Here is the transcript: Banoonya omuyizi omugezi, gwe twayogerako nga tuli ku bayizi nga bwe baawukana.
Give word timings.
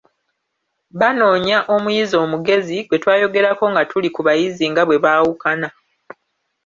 Banoonya 0.99 1.57
omuyizi 1.75 2.15
omugezi, 2.23 2.77
gwe 2.83 2.97
twayogerako 3.03 3.65
nga 3.71 3.83
tuli 3.89 4.09
ku 4.15 4.21
bayizi 4.27 4.63
nga 4.71 4.83
bwe 4.87 5.01
baawukana. 5.03 5.67